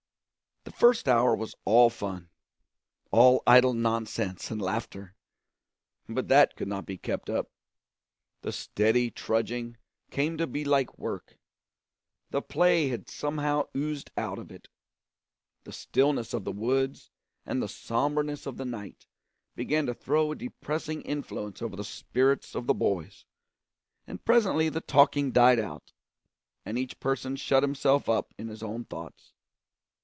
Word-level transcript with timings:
The 0.63 0.87
first 0.87 1.07
hour 1.07 1.35
was 1.35 1.55
all 1.65 1.89
fun, 1.91 2.29
all 3.11 3.43
idle 3.45 3.73
nonsense 3.73 4.49
and 4.51 4.61
laughter. 4.61 5.15
But 6.07 6.27
that 6.27 6.55
could 6.55 6.67
not 6.67 6.85
be 6.85 6.97
kept 6.99 7.29
up. 7.31 7.49
The 8.41 8.51
steady 8.51 9.09
trudging 9.11 9.77
came 10.11 10.37
to 10.37 10.45
be 10.47 10.63
like 10.63 10.97
work; 10.99 11.37
the 12.31 12.41
play 12.43 12.87
had 12.89 13.09
somehow 13.09 13.67
oozed 13.75 14.11
out 14.17 14.37
of 14.39 14.51
it; 14.51 14.69
the 15.65 15.71
stillness 15.73 16.33
of 16.33 16.45
the 16.45 16.51
woods 16.51 17.09
and 17.45 17.61
the 17.61 17.67
sombreness 17.69 18.45
of 18.47 18.57
the 18.57 18.65
night 18.65 19.05
began 19.55 19.85
to 19.87 19.93
throw 19.95 20.31
a 20.31 20.35
depressing 20.35 21.01
influence 21.03 21.61
over 21.61 21.75
the 21.75 21.83
spirits 21.83 22.53
of 22.55 22.65
the 22.67 22.75
boys, 22.75 23.25
and 24.07 24.25
presently 24.25 24.67
the 24.69 24.81
talking 24.81 25.31
died 25.31 25.59
out 25.59 25.91
and 26.65 26.77
each 26.77 26.99
person 26.99 27.35
shut 27.35 27.61
himself 27.63 28.07
up 28.09 28.33
in 28.37 28.47
his 28.47 28.63
own 28.63 28.85
thoughts. 28.85 29.33